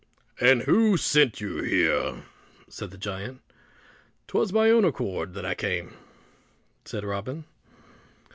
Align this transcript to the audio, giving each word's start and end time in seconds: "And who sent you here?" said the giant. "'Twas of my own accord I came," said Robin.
"And 0.39 0.63
who 0.63 0.97
sent 0.97 1.41
you 1.41 1.61
here?" 1.61 2.23
said 2.67 2.89
the 2.89 2.97
giant. 2.97 3.39
"'Twas 4.25 4.49
of 4.49 4.55
my 4.55 4.71
own 4.71 4.83
accord 4.83 5.37
I 5.37 5.53
came," 5.53 5.93
said 6.85 7.03
Robin. 7.03 7.45